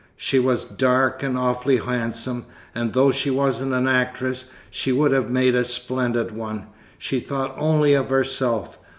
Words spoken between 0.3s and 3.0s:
was dark and awfully handsome, and